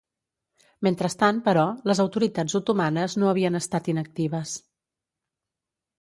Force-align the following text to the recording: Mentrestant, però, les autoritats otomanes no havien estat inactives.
Mentrestant, 0.87 1.41
però, 1.49 1.65
les 1.91 2.01
autoritats 2.05 2.57
otomanes 2.61 3.19
no 3.25 3.31
havien 3.33 3.61
estat 3.63 3.91
inactives. 3.97 4.59